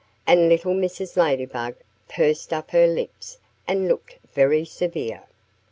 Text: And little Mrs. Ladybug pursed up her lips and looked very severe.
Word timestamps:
And 0.25 0.49
little 0.49 0.73
Mrs. 0.73 1.15
Ladybug 1.15 1.75
pursed 2.09 2.51
up 2.51 2.71
her 2.71 2.87
lips 2.87 3.37
and 3.67 3.87
looked 3.87 4.17
very 4.33 4.65
severe. 4.65 5.21